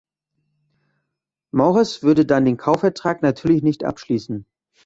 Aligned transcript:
Morris 1.51 2.01
würde 2.01 2.25
dann 2.25 2.45
den 2.45 2.57
Kaufvertrag 2.57 3.21
natürlich 3.21 3.61
nicht 3.61 3.83
abschließen. 3.83 4.47